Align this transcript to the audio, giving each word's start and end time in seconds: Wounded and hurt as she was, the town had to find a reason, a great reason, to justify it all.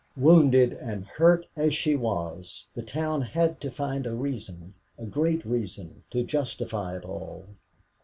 Wounded 0.17 0.73
and 0.73 1.05
hurt 1.05 1.45
as 1.55 1.75
she 1.75 1.95
was, 1.95 2.65
the 2.73 2.81
town 2.81 3.21
had 3.21 3.61
to 3.61 3.69
find 3.69 4.07
a 4.07 4.15
reason, 4.15 4.73
a 4.97 5.05
great 5.05 5.45
reason, 5.45 6.01
to 6.09 6.23
justify 6.23 6.97
it 6.97 7.05
all. 7.05 7.45